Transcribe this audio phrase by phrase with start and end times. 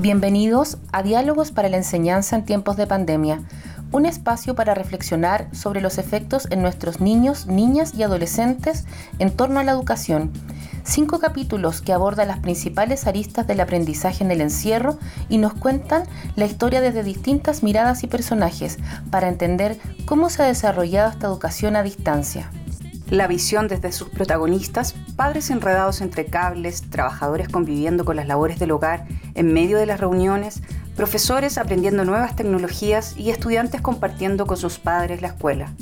[0.00, 3.42] Bienvenidos a Diálogos para la Enseñanza en tiempos de pandemia,
[3.92, 8.86] un espacio para reflexionar sobre los efectos en nuestros niños, niñas y adolescentes
[9.18, 10.32] en torno a la educación.
[10.84, 16.04] Cinco capítulos que abordan las principales aristas del aprendizaje en el encierro y nos cuentan
[16.34, 18.78] la historia desde distintas miradas y personajes
[19.10, 22.50] para entender cómo se ha desarrollado esta educación a distancia
[23.10, 28.70] la visión desde sus protagonistas, padres enredados entre cables, trabajadores conviviendo con las labores del
[28.70, 30.62] hogar en medio de las reuniones,
[30.94, 35.72] profesores aprendiendo nuevas tecnologías y estudiantes compartiendo con sus padres la escuela.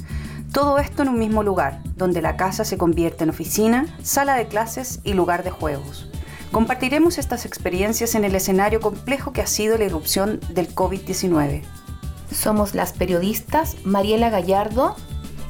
[0.52, 4.48] Todo esto en un mismo lugar, donde la casa se convierte en oficina, sala de
[4.48, 6.08] clases y lugar de juegos.
[6.50, 11.62] Compartiremos estas experiencias en el escenario complejo que ha sido la irrupción del COVID-19.
[12.32, 14.96] Somos las periodistas Mariela Gallardo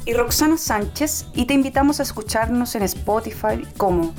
[0.08, 4.14] y Roxana Sánchez y te invitamos a escucharnos en Spotify como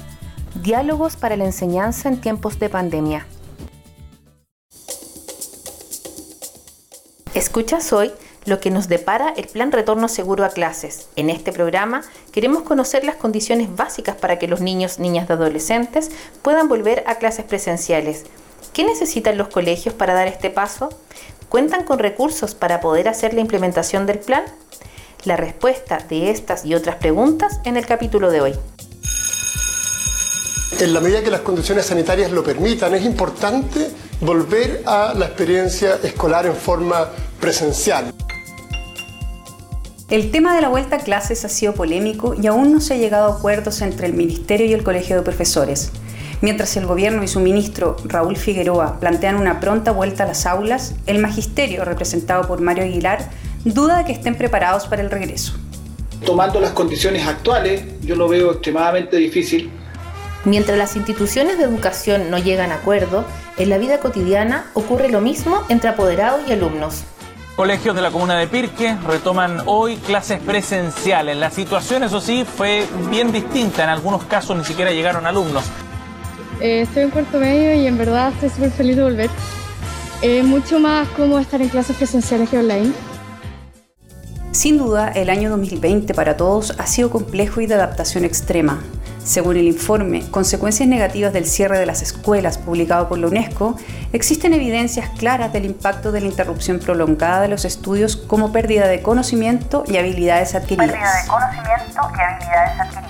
[0.61, 3.25] Diálogos para la enseñanza en tiempos de pandemia.
[7.33, 8.11] Escuchas hoy
[8.45, 11.09] lo que nos depara el Plan Retorno Seguro a Clases.
[11.15, 16.11] En este programa queremos conocer las condiciones básicas para que los niños, niñas y adolescentes
[16.43, 18.25] puedan volver a clases presenciales.
[18.73, 20.89] ¿Qué necesitan los colegios para dar este paso?
[21.49, 24.43] ¿Cuentan con recursos para poder hacer la implementación del plan?
[25.23, 28.53] La respuesta de estas y otras preguntas en el capítulo de hoy.
[30.79, 33.89] En la medida que las condiciones sanitarias lo permitan, es importante
[34.21, 38.13] volver a la experiencia escolar en forma presencial.
[40.09, 42.97] El tema de la vuelta a clases ha sido polémico y aún no se ha
[42.97, 45.91] llegado a acuerdos entre el Ministerio y el Colegio de Profesores.
[46.41, 50.95] Mientras el gobierno y su ministro Raúl Figueroa plantean una pronta vuelta a las aulas,
[51.05, 53.29] el magisterio, representado por Mario Aguilar,
[53.63, 55.53] duda de que estén preparados para el regreso.
[56.25, 59.71] Tomando las condiciones actuales, yo lo veo extremadamente difícil.
[60.45, 63.25] Mientras las instituciones de educación no llegan a acuerdo,
[63.57, 67.03] en la vida cotidiana ocurre lo mismo entre apoderados y alumnos.
[67.57, 71.35] Colegios de la comuna de Pirque retoman hoy clases presenciales.
[71.35, 73.83] La situación, eso sí, fue bien distinta.
[73.83, 75.65] En algunos casos ni siquiera llegaron alumnos.
[76.61, 79.29] Eh, estoy en cuarto medio y en verdad estoy súper feliz de volver.
[80.21, 82.93] Es mucho más cómodo estar en clases presenciales que online.
[84.59, 88.81] Sin duda, el año 2020 para todos ha sido complejo y de adaptación extrema.
[89.23, 93.77] Según el informe Consecuencias negativas del cierre de las escuelas publicado por la UNESCO,
[94.11, 99.01] existen evidencias claras del impacto de la interrupción prolongada de los estudios como pérdida de
[99.01, 100.91] conocimiento y habilidades adquiridas.
[100.91, 103.08] De conocimiento y habilidades adquiridas.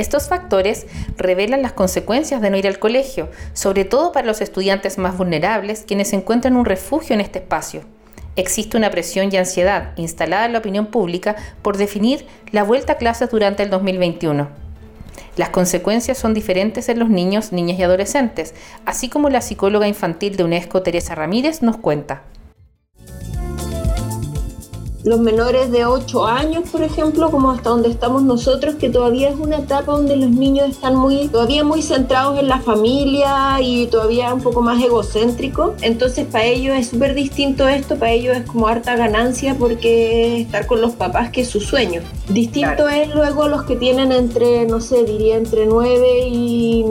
[0.00, 0.86] Estos factores
[1.18, 5.84] revelan las consecuencias de no ir al colegio, sobre todo para los estudiantes más vulnerables,
[5.86, 7.82] quienes encuentran un refugio en este espacio.
[8.34, 12.96] Existe una presión y ansiedad instalada en la opinión pública por definir la vuelta a
[12.96, 14.48] clases durante el 2021.
[15.36, 18.54] Las consecuencias son diferentes en los niños, niñas y adolescentes,
[18.86, 22.22] así como la psicóloga infantil de UNESCO, Teresa Ramírez, nos cuenta
[25.02, 29.36] los menores de 8 años, por ejemplo, como hasta donde estamos nosotros, que todavía es
[29.36, 34.34] una etapa donde los niños están muy, todavía muy centrados en la familia y todavía
[34.34, 35.72] un poco más egocéntricos.
[35.80, 40.66] Entonces para ellos es súper distinto esto, para ellos es como harta ganancia porque estar
[40.66, 42.02] con los papás que es su sueño.
[42.28, 46.84] Distinto es luego los que tienen entre, no sé, diría entre 9 y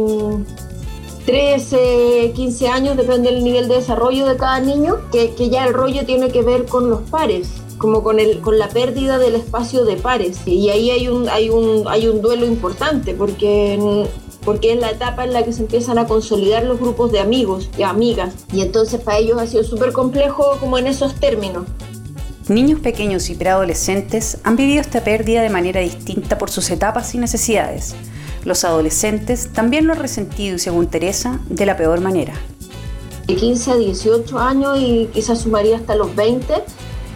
[1.27, 5.73] 13, 15 años, depende del nivel de desarrollo de cada niño, que, que ya el
[5.73, 7.49] rollo tiene que ver con los pares
[7.79, 10.41] como con, el, con la pérdida del espacio de pares.
[10.45, 14.05] Y ahí hay un, hay un, hay un duelo importante porque,
[14.45, 17.71] porque es la etapa en la que se empiezan a consolidar los grupos de amigos
[17.77, 18.35] y amigas.
[18.53, 21.65] Y entonces para ellos ha sido súper complejo como en esos términos.
[22.49, 27.17] Niños pequeños y preadolescentes han vivido esta pérdida de manera distinta por sus etapas y
[27.17, 27.95] necesidades.
[28.43, 32.33] Los adolescentes también lo han resentido, según Teresa, de la peor manera.
[33.27, 36.63] De 15 a 18 años y quizás sumaría hasta los 20,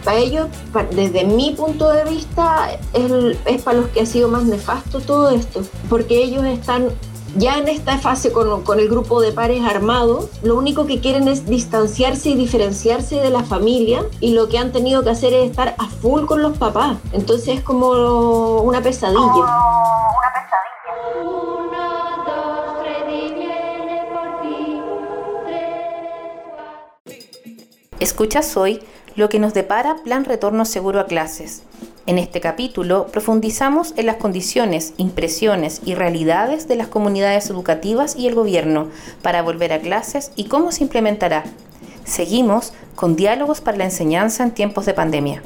[0.04, 0.48] para ellos,
[0.90, 5.62] desde mi punto de vista, es, para los que ha sido más nefasto todo esto,
[5.88, 6.90] porque ellos están
[7.36, 11.26] ya en esta fase con, con, el grupo de pares armados, lo único que quieren
[11.26, 15.50] es distanciarse y diferenciarse de la familia y lo que han tenido que hacer es
[15.50, 16.98] estar a full con los papás.
[17.12, 19.20] Entonces es como una pesadilla.
[19.20, 19.42] una
[20.34, 20.74] pesadilla.
[27.98, 28.80] Escuchas hoy
[29.16, 31.62] lo que nos depara Plan Retorno Seguro a Clases.
[32.06, 38.26] En este capítulo profundizamos en las condiciones, impresiones y realidades de las comunidades educativas y
[38.26, 38.88] el gobierno
[39.22, 41.44] para volver a clases y cómo se implementará.
[42.04, 45.42] Seguimos con diálogos para la enseñanza en tiempos de pandemia.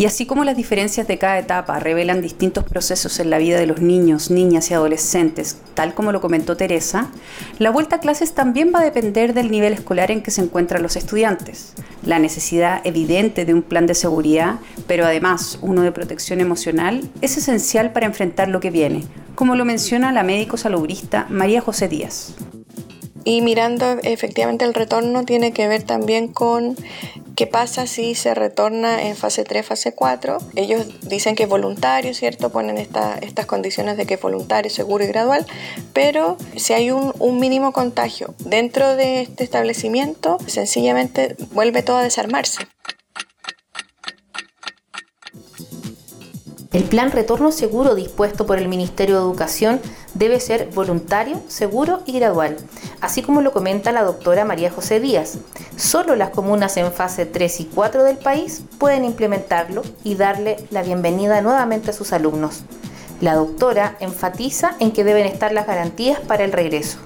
[0.00, 3.66] Y así como las diferencias de cada etapa revelan distintos procesos en la vida de
[3.66, 7.10] los niños, niñas y adolescentes, tal como lo comentó Teresa,
[7.58, 10.82] la vuelta a clases también va a depender del nivel escolar en que se encuentran
[10.82, 11.74] los estudiantes.
[12.02, 14.54] La necesidad evidente de un plan de seguridad,
[14.86, 19.04] pero además uno de protección emocional, es esencial para enfrentar lo que viene,
[19.34, 22.36] como lo menciona la médico salubrista María José Díaz.
[23.24, 26.74] Y mirando efectivamente el retorno tiene que ver también con
[27.40, 30.36] qué pasa si se retorna en fase 3, fase 4.
[30.56, 32.50] Ellos dicen que es voluntario, ¿cierto?
[32.50, 35.46] Ponen estas condiciones de que es voluntario, seguro y gradual,
[35.94, 42.02] pero si hay un, un mínimo contagio dentro de este establecimiento, sencillamente vuelve todo a
[42.02, 42.58] desarmarse.
[46.74, 49.80] El plan retorno seguro dispuesto por el Ministerio de Educación
[50.14, 52.56] debe ser voluntario, seguro y gradual,
[53.00, 55.38] así como lo comenta la doctora María José Díaz.
[55.76, 60.82] Solo las comunas en fase 3 y 4 del país pueden implementarlo y darle la
[60.82, 62.62] bienvenida nuevamente a sus alumnos.
[63.20, 66.98] La doctora enfatiza en que deben estar las garantías para el regreso.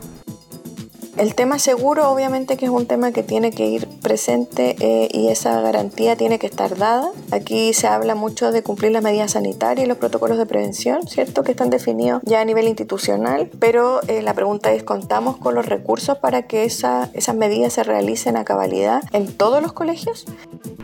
[1.16, 5.26] El tema seguro obviamente que es un tema que tiene que ir presente eh, y
[5.26, 7.10] esa garantía tiene que estar dada.
[7.32, 11.42] Aquí se habla mucho de cumplir las medidas sanitarias y los protocolos de prevención, ¿cierto?
[11.42, 15.66] Que están definidos ya a nivel institucional, pero eh, la pregunta es, ¿contamos con los
[15.66, 20.26] recursos para que esa, esas medidas se realicen a cabalidad en todos los colegios?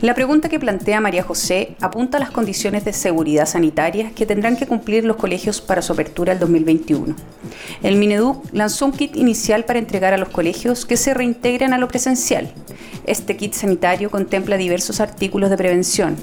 [0.02, 4.56] La pregunta que plantea María José apunta a las condiciones de seguridad sanitaria que tendrán
[4.56, 7.14] que cumplir los colegios para su apertura el 2021.
[7.82, 11.78] El Mineduc lanzó un kit inicial para entregar a los colegios que se reintegren a
[11.78, 12.50] lo presencial.
[13.04, 16.16] Este kit sanitario contempla diversos artículos de prevención.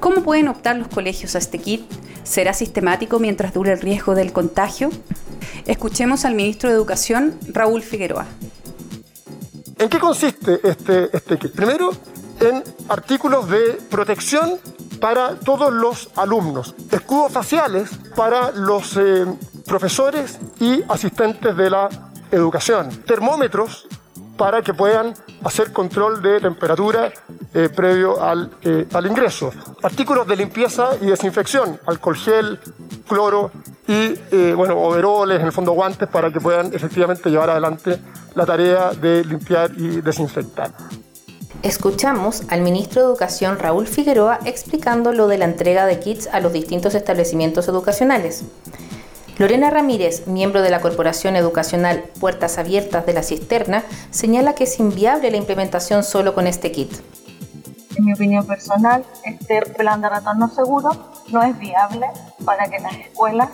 [0.00, 1.82] ¿Cómo pueden optar los colegios a este kit?
[2.24, 4.90] ¿Será sistemático mientras dure el riesgo del contagio?
[5.66, 8.26] Escuchemos al ministro de Educación, Raúl Figueroa.
[9.78, 11.52] ¿En qué consiste este, este kit?
[11.52, 11.92] Primero,
[12.40, 14.58] en artículos de protección
[15.00, 19.26] para todos los alumnos, escudos faciales para los eh,
[19.66, 21.88] profesores y asistentes de la
[22.30, 23.86] educación, termómetros
[24.36, 25.14] para que puedan
[25.44, 27.12] hacer control de temperatura
[27.54, 29.50] eh, previo al, eh, al, ingreso.
[29.82, 32.60] Artículos de limpieza y desinfección, alcohol gel,
[33.08, 33.50] cloro
[33.88, 37.98] y, bueno, overoles, en el fondo guantes, para que puedan efectivamente llevar adelante
[38.34, 40.70] la tarea de limpiar y desinfectar.
[41.64, 46.38] Escuchamos al ministro de Educación Raúl Figueroa explicando lo de la entrega de kits a
[46.38, 48.44] los distintos establecimientos educacionales.
[49.38, 54.78] Lorena Ramírez, miembro de la Corporación Educacional Puertas Abiertas de la Cisterna, señala que es
[54.78, 56.92] inviable la implementación solo con este kit.
[57.96, 60.90] En mi opinión personal, este plan de retorno seguro
[61.32, 62.06] no es viable
[62.44, 63.48] para que las escuelas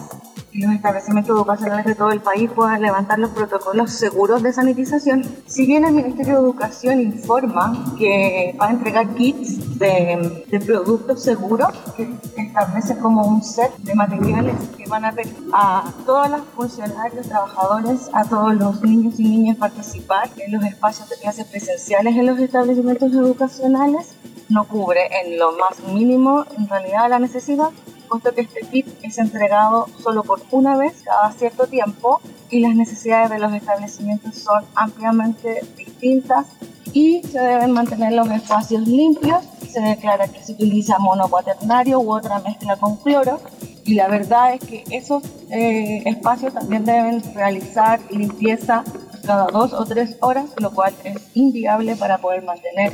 [0.54, 5.24] los establecimientos educacionales de todo el país puedan levantar los protocolos seguros de sanitización.
[5.46, 11.68] Si bien el Ministerio de Educación informa que va a entregar kits de, productos seguros,
[11.96, 15.14] que establece como un set de materiales que van a
[15.52, 21.08] a todos los funcionarios, trabajadores, a todos los niños y niñas participar en los espacios
[21.10, 24.14] de clases presenciales en los establecimientos educacionales,
[24.48, 27.70] no cubre en lo más mínimo en realidad la necesidad
[28.08, 32.20] puesto que este kit es entregado solo por una vez cada cierto tiempo
[32.50, 36.46] y las necesidades de los establecimientos son ampliamente distintas
[36.92, 39.44] y se deben mantener los espacios limpios.
[39.68, 43.40] Se declara que se utiliza mono cuaternario u otra mezcla con cloro
[43.84, 48.84] y la verdad es que esos eh, espacios también deben realizar limpieza
[49.26, 52.92] cada dos o tres horas, lo cual es inviable para poder mantener,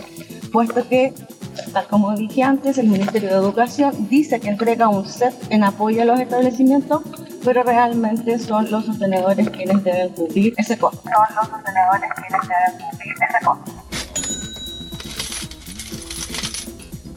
[0.52, 1.12] puesto que
[1.72, 6.02] Tal como dije antes, el Ministerio de Educación dice que entrega un set en apoyo
[6.02, 7.02] a los establecimientos,
[7.44, 11.02] pero realmente son los sostenedores quienes deben cubrir ese costo.
[11.02, 13.72] Son los sostenedores quienes deben cubrir ese costo.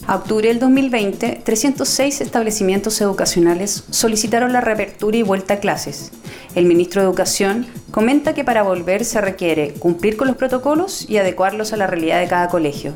[0.05, 6.11] A octubre del 2020, 306 establecimientos educacionales solicitaron la reapertura y vuelta a clases.
[6.55, 11.17] El ministro de Educación comenta que para volver se requiere cumplir con los protocolos y
[11.17, 12.93] adecuarlos a la realidad de cada colegio.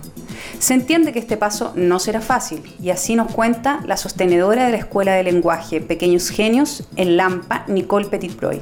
[0.60, 4.72] Se entiende que este paso no será fácil y así nos cuenta la sostenedora de
[4.72, 8.62] la Escuela de Lenguaje Pequeños Genios en Lampa, Nicole Petitbroy.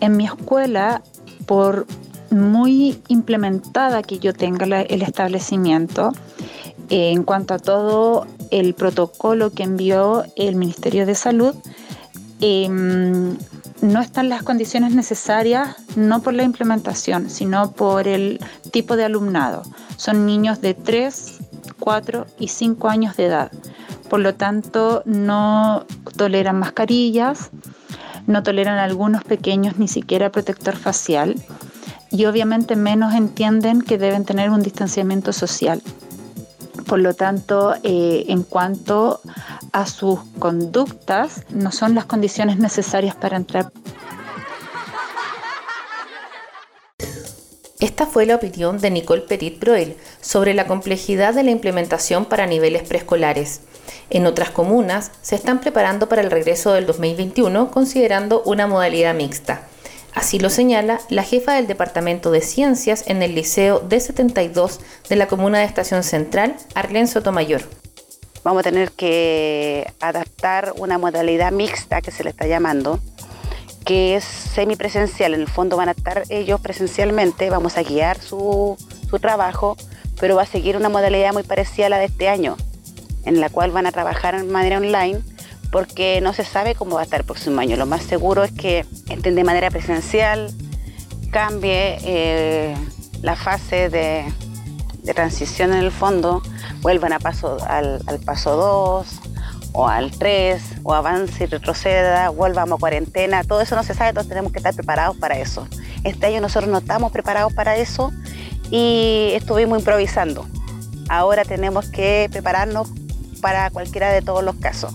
[0.00, 1.02] En mi escuela,
[1.46, 1.86] por
[2.30, 6.12] muy implementada que yo tenga el establecimiento,
[6.90, 11.54] en cuanto a todo el protocolo que envió el Ministerio de Salud,
[12.40, 13.36] em,
[13.80, 18.40] no están las condiciones necesarias, no por la implementación, sino por el
[18.72, 19.62] tipo de alumnado.
[19.98, 21.38] Son niños de 3,
[21.80, 23.52] 4 y 5 años de edad.
[24.08, 25.84] Por lo tanto, no
[26.16, 27.50] toleran mascarillas,
[28.26, 31.34] no toleran algunos pequeños ni siquiera protector facial
[32.10, 35.82] y obviamente menos entienden que deben tener un distanciamiento social.
[36.86, 39.20] Por lo tanto, eh, en cuanto
[39.72, 43.72] a sus conductas, no son las condiciones necesarias para entrar.
[47.80, 52.46] Esta fue la opinión de Nicole Petit Broel sobre la complejidad de la implementación para
[52.46, 53.60] niveles preescolares.
[54.10, 59.68] En otras comunas se están preparando para el regreso del 2021 considerando una modalidad mixta.
[60.12, 65.28] Así lo señala la jefa del Departamento de Ciencias en el Liceo D72 de la
[65.28, 67.62] comuna de Estación Central, Arlen Sotomayor.
[68.42, 72.98] Vamos a tener que adaptar una modalidad mixta que se le está llamando,
[73.88, 75.32] que es semipresencial.
[75.32, 78.76] En el fondo van a estar ellos presencialmente, vamos a guiar su,
[79.08, 79.78] su trabajo,
[80.20, 82.58] pero va a seguir una modalidad muy parecida a la de este año,
[83.24, 85.22] en la cual van a trabajar de manera online
[85.72, 87.76] porque no se sabe cómo va a estar el próximo año.
[87.76, 90.52] Lo más seguro es que estén de manera presencial,
[91.30, 92.76] cambie eh,
[93.22, 94.30] la fase de,
[95.14, 96.42] transición en el fondo,
[96.82, 99.27] vuelvan a paso, al, paso 2
[99.78, 104.08] o al 3, o avance y retroceda, volvamos a cuarentena, todo eso no se sabe,
[104.08, 105.68] entonces tenemos que estar preparados para eso.
[106.02, 108.12] Este año nosotros no estamos preparados para eso
[108.72, 110.48] y estuvimos improvisando.
[111.08, 112.88] Ahora tenemos que prepararnos
[113.40, 114.92] para cualquiera de todos los casos.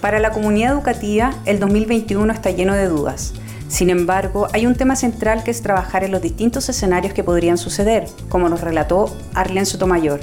[0.00, 3.34] Para la comunidad educativa, el 2021 está lleno de dudas.
[3.68, 7.58] Sin embargo, hay un tema central que es trabajar en los distintos escenarios que podrían
[7.58, 10.20] suceder, como nos relató Arlen Sotomayor.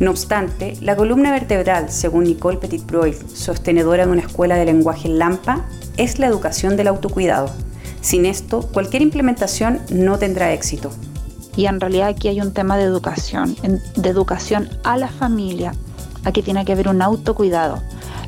[0.00, 5.18] No obstante, la columna vertebral, según Nicole Petit-Broil, sostenedora de una escuela de lenguaje en
[5.18, 5.64] Lampa,
[5.96, 7.50] es la educación del autocuidado.
[8.00, 10.90] Sin esto, cualquier implementación no tendrá éxito.
[11.56, 13.56] Y en realidad aquí hay un tema de educación,
[13.94, 15.72] de educación a la familia.
[16.24, 17.80] Aquí tiene que haber un autocuidado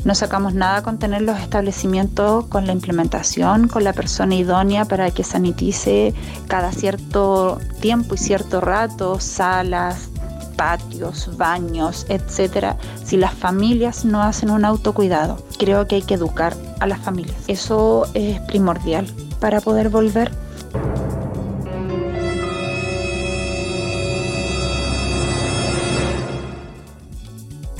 [0.07, 5.11] no sacamos nada con tener los establecimientos con la implementación, con la persona idónea para
[5.11, 6.15] que sanitice
[6.47, 10.09] cada cierto tiempo y cierto rato salas,
[10.57, 15.45] patios, baños, etcétera, si las familias no hacen un autocuidado.
[15.59, 17.37] Creo que hay que educar a las familias.
[17.47, 19.07] Eso es primordial
[19.41, 20.33] para poder volver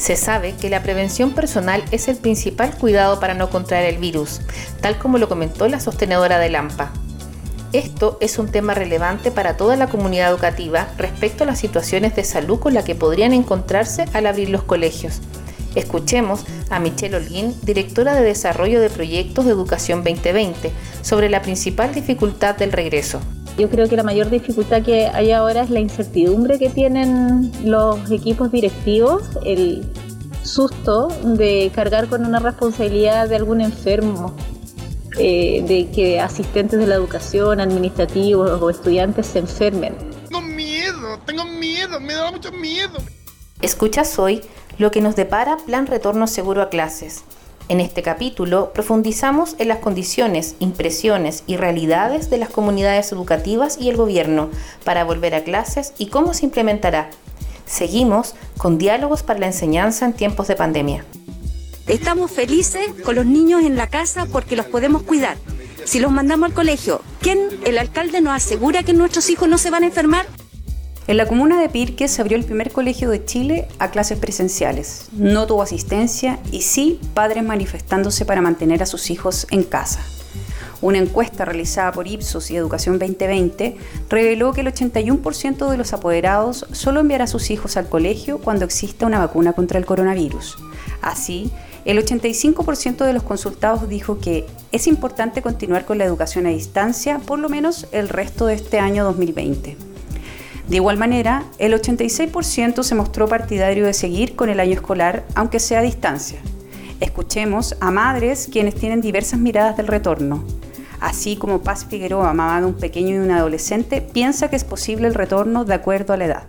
[0.07, 4.41] Se sabe que la prevención personal es el principal cuidado para no contraer el virus,
[4.81, 6.93] tal como lo comentó la sostenedora de Lampa.
[7.77, 12.25] Esto es un tema relevante para toda la comunidad educativa respecto a las situaciones de
[12.25, 15.21] salud con las que podrían encontrarse al abrir los colegios.
[15.75, 21.93] Escuchemos a Michelle Holguín, directora de Desarrollo de Proyectos de Educación 2020, sobre la principal
[21.93, 23.21] dificultad del regreso.
[23.59, 28.11] Yo creo que la mayor dificultad que hay ahora es la incertidumbre que tienen los
[28.11, 29.85] equipos directivos, el
[30.45, 34.35] susto de cargar con una responsabilidad de algún enfermo,
[35.19, 39.95] eh, de que asistentes de la educación, administrativos o estudiantes se enfermen.
[40.29, 42.99] Tengo miedo, tengo miedo, me da mucho miedo.
[43.63, 44.43] Escuchas hoy
[44.79, 47.25] lo que nos depara Plan Retorno Seguro a Clases
[47.69, 53.89] en este capítulo profundizamos en las condiciones, impresiones y realidades de las comunidades educativas y
[53.91, 54.51] el gobierno
[54.85, 57.11] para volver a clases y cómo se implementará.
[57.65, 61.05] Seguimos con diálogos para la enseñanza en tiempos de pandemia.
[61.87, 65.37] Estamos felices con los niños en la casa porque los podemos cuidar.
[65.85, 69.71] Si los mandamos al colegio, ¿quién, el alcalde, nos asegura que nuestros hijos no se
[69.71, 70.27] van a enfermar?
[71.07, 75.07] En la comuna de Pirque se abrió el primer colegio de Chile a clases presenciales.
[75.13, 80.05] No tuvo asistencia y sí padres manifestándose para mantener a sus hijos en casa.
[80.83, 83.77] Una encuesta realizada por Ipsos y Educación 2020
[84.11, 88.65] reveló que el 81% de los apoderados solo enviará a sus hijos al colegio cuando
[88.65, 90.59] exista una vacuna contra el coronavirus.
[91.01, 91.53] Así,
[91.87, 97.21] el 85% de los consultados dijo que es importante continuar con la educación a distancia
[97.21, 99.77] por lo menos el resto de este año 2020.
[100.69, 105.61] De igual manera, el 86% se mostró partidario de seguir con el año escolar, aunque
[105.61, 106.41] sea a distancia.
[106.99, 110.43] Escuchemos a madres quienes tienen diversas miradas del retorno.
[110.99, 115.07] Así como Paz Figueroa, mamá de un pequeño y un adolescente, piensa que es posible
[115.07, 116.43] el retorno de acuerdo a la edad.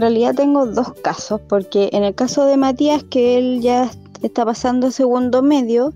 [0.00, 3.90] En realidad tengo dos casos, porque en el caso de Matías, que él ya
[4.22, 5.92] está pasando segundo medio,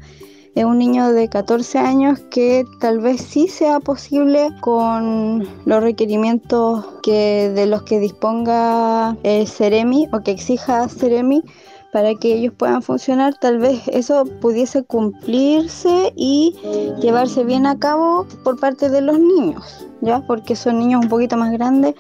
[0.55, 6.85] es un niño de 14 años que tal vez sí sea posible con los requerimientos
[7.03, 11.43] que de los que disponga el Ceremi o que exija Ceremi
[11.91, 16.55] para que ellos puedan funcionar, tal vez eso pudiese cumplirse y
[17.01, 20.21] llevarse bien a cabo por parte de los niños, ¿ya?
[20.27, 21.95] Porque son niños un poquito más grandes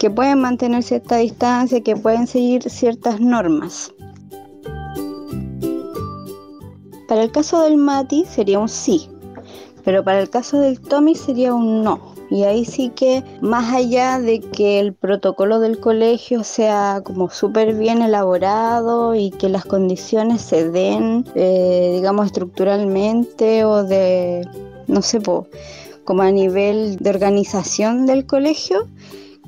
[0.00, 3.92] que pueden mantener cierta distancia, que pueden seguir ciertas normas.
[7.06, 9.10] Para el caso del Mati sería un sí,
[9.84, 12.14] Pero para el caso del Tommy sería un no.
[12.30, 17.74] Y ahí sí que, más allá de que el protocolo del colegio sea como súper
[17.74, 24.48] bien elaborado y que las condiciones se den, eh, digamos, estructuralmente o de,
[24.86, 25.20] no sé,
[26.04, 28.86] como a nivel de organización del colegio,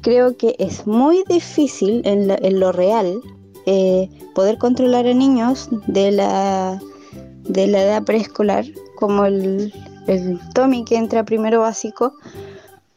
[0.02, 3.20] creo que es muy difícil en, lo real
[3.66, 6.80] eh, poder controlar a niños de la,
[7.44, 8.64] de la edad preescolar,
[8.96, 9.72] como el,
[10.06, 12.14] el Tommy que entra primero básico,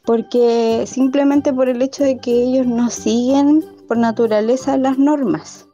[0.03, 5.67] porque simplemente por el hecho de que ellos no siguen por naturaleza las normas.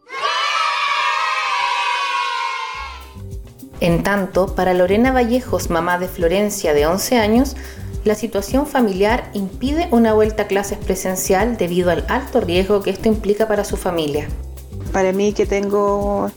[3.80, 7.56] En tanto, para Lorena Vallejos, mamá de Florencia de 11 años,
[8.04, 13.08] la situación familiar impide una vuelta a clases presencial debido al alto riesgo que esto
[13.08, 14.28] implica para su familia.
[14.92, 16.32] Para mí que tengo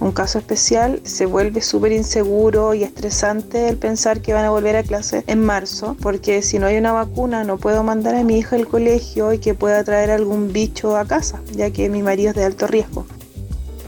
[0.00, 4.76] un caso especial, se vuelve súper inseguro y estresante el pensar que van a volver
[4.76, 8.38] a clase en marzo, porque si no hay una vacuna no puedo mandar a mi
[8.38, 12.30] hija al colegio y que pueda traer algún bicho a casa, ya que mi marido
[12.30, 13.06] es de alto riesgo.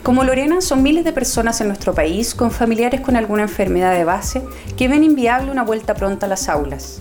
[0.02, 4.04] Como Lorena, son miles de personas en nuestro país con familiares con alguna enfermedad de
[4.04, 4.42] base
[4.76, 7.00] que ven inviable una vuelta pronta a las aulas.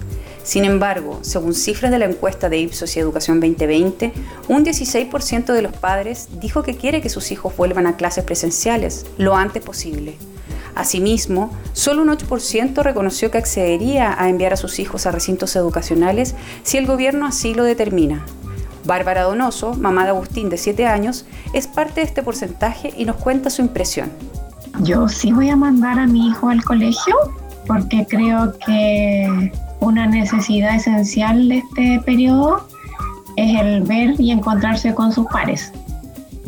[0.50, 4.12] Sin embargo, según cifras de la encuesta de Ipsos y Educación 2020,
[4.48, 9.06] un 16% de los padres dijo que quiere que sus hijos vuelvan a clases presenciales
[9.20, 10.16] lo antes posible.
[10.74, 16.34] Asimismo, solo un 8% reconoció que accedería a enviar a sus hijos a recintos educacionales
[16.64, 18.26] si el gobierno así lo determina.
[18.86, 23.18] Bárbara Donoso, mamá de Agustín de 7 años, es parte de este porcentaje y nos
[23.18, 24.10] cuenta su impresión.
[24.80, 27.16] Yo sí voy a mandar a mi hijo al colegio
[27.68, 29.52] porque creo que
[29.82, 32.68] una necesidad esencial de este periodo
[33.36, 35.72] es el ver y encontrarse con sus pares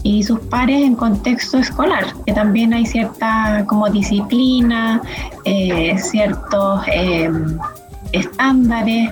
[0.04, 5.02] y sus pares en contexto escolar, que también hay cierta como disciplina,
[5.46, 7.58] eh, ciertos em,
[8.12, 9.12] estándares,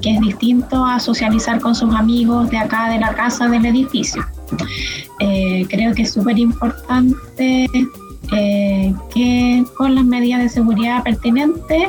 [0.00, 4.24] que es distinto a socializar con sus amigos de acá de la casa del edificio.
[5.18, 7.66] Eh, creo que es súper importante
[8.32, 11.88] eh, que con las medidas de seguridad pertinentes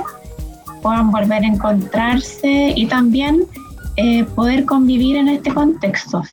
[0.81, 3.45] puedan volver a encontrarse y también
[3.97, 6.23] eh, poder convivir en este contexto.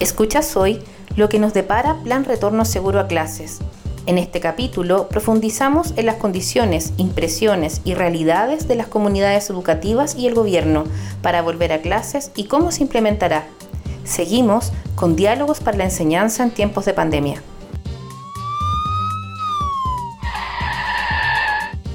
[0.00, 0.80] Escuchas hoy
[1.16, 3.60] lo que nos depara Plan Retorno Seguro a Clases.
[4.06, 10.26] En este capítulo profundizamos en las condiciones, impresiones y realidades de las comunidades educativas y
[10.26, 10.84] el gobierno
[11.22, 13.46] para volver a clases y cómo se implementará.
[14.04, 17.42] Seguimos con diálogos para la enseñanza en tiempos de pandemia.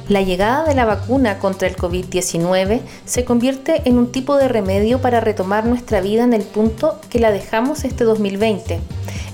[0.10, 5.00] La llegada de la vacuna contra el COVID-19 se convierte en un tipo de remedio
[5.02, 8.80] para retomar nuestra vida en el punto que la dejamos este 2020.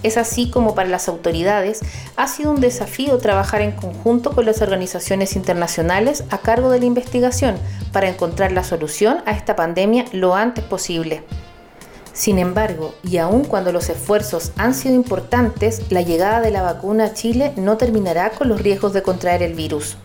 [0.03, 1.79] Es así como para las autoridades
[2.17, 6.85] ha sido un desafío trabajar en conjunto con las organizaciones internacionales a cargo de la
[6.85, 7.55] investigación
[7.93, 11.23] para encontrar la solución a esta pandemia lo antes posible.
[12.15, 17.07] Sin embargo, y aun cuando los esfuerzos han sido importantes, la llegada de la vacuna
[17.07, 19.97] a Chile no terminará con los riesgos de contraer el virus.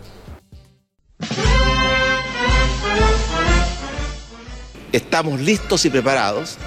[4.91, 6.57] Estamos listos y preparados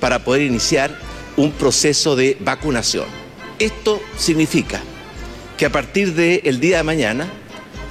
[0.00, 0.98] para poder iniciar
[1.36, 3.04] un proceso de vacunación.
[3.58, 4.80] Esto significa
[5.58, 7.30] que a partir del día de mañana,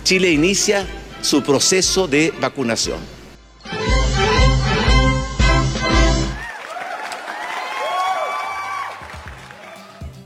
[0.03, 0.87] Chile inicia
[1.21, 2.97] su proceso de vacunación.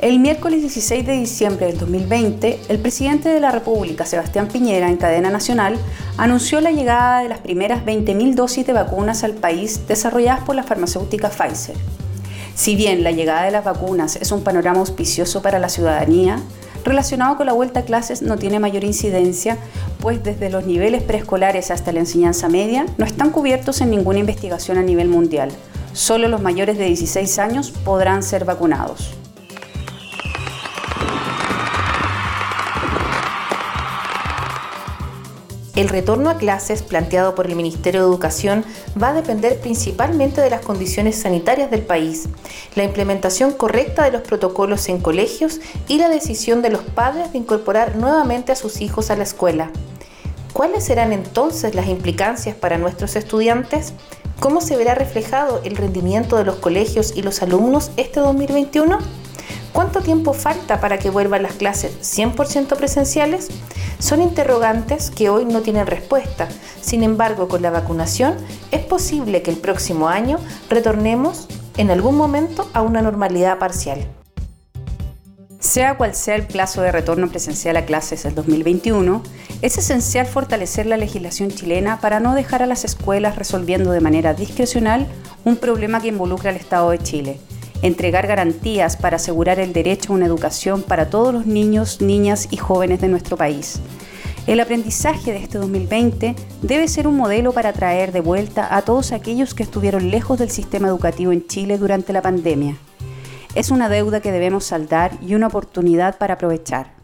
[0.08, 4.96] El miércoles 16 de diciembre del 2020, el presidente de la República, Sebastián Piñera, en
[4.96, 5.78] cadena nacional,
[6.16, 10.64] anunció la llegada de las primeras 20.000 dosis de vacunas al país desarrolladas por la
[10.64, 11.76] farmacéutica Pfizer.
[12.56, 16.40] Si bien la llegada de las vacunas es un panorama auspicioso para la ciudadanía,
[16.86, 19.58] relacionado con la vuelta a clases no tiene mayor incidencia,
[20.00, 24.78] pues desde los niveles preescolares hasta la enseñanza media no están cubiertos en ninguna investigación
[24.78, 25.50] a nivel mundial.
[25.92, 29.17] Solo los mayores de 16 años podrán ser vacunados.
[35.78, 38.66] El retorno a clases planteado por el Ministerio de Educación
[39.00, 42.30] va a depender principalmente de las condiciones sanitarias del país,
[42.74, 47.38] la implementación correcta de los protocolos en colegios y la decisión de los padres de
[47.38, 49.70] incorporar nuevamente a sus hijos a la escuela.
[50.52, 53.94] ¿Cuáles serán entonces las implicancias para nuestros estudiantes?
[54.40, 58.98] ¿Cómo se verá reflejado el rendimiento de los colegios y los alumnos este 2021?
[59.74, 63.50] ¿Cuánto tiempo falta para que vuelvan las clases 100% presenciales?
[64.00, 66.48] Son interrogantes que hoy no tienen respuesta.
[66.82, 68.36] Sin embargo, con la vacunación
[68.72, 74.08] es posible que el próximo año retornemos en algún momento a una normalidad parcial.
[75.60, 79.24] Sea cual sea el plazo de retorno presencial a clases del 2021,
[79.62, 84.34] es esencial fortalecer la legislación chilena para no dejar a las escuelas resolviendo de manera
[84.36, 85.08] discrecional
[85.46, 87.40] un problema que involucra al Estado de Chile.
[87.82, 92.58] Entregar garantías para asegurar el derecho a una educación para todos los niños, niñas y
[92.58, 93.80] jóvenes de nuestro país.
[94.48, 99.12] El aprendizaje de este 2020 debe ser un modelo para traer de vuelta a todos
[99.12, 102.78] aquellos que estuvieron lejos del sistema educativo en Chile durante la pandemia.
[103.56, 106.97] Es una deuda que debemos saldar y una oportunidad para aprovechar.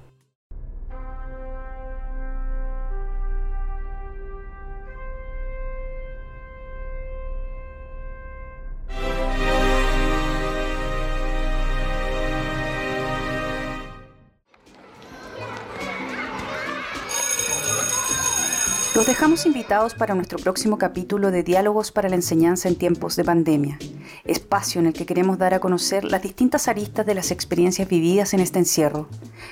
[19.04, 23.26] Los dejamos invitados para nuestro próximo capítulo de Diálogos para la Enseñanza en tiempos de
[23.26, 23.78] pandemia,
[24.24, 28.34] espacio en el que queremos dar a conocer las distintas aristas de las experiencias vividas
[28.34, 29.10] en este encierro.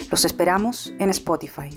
[0.10, 1.70] Los esperamos en Spotify.